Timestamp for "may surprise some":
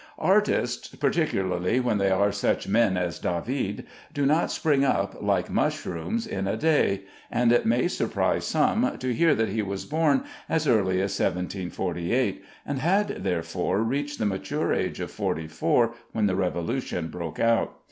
7.67-8.97